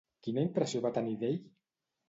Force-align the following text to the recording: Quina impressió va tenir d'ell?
Quina 0.27 0.45
impressió 0.45 0.81
va 0.87 0.93
tenir 0.97 1.15
d'ell? 1.21 1.39